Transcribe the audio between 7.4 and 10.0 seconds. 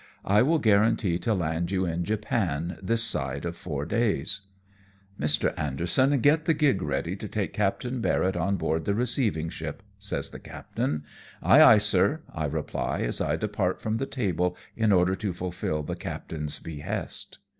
Captain Barrett on board the receiving ship,"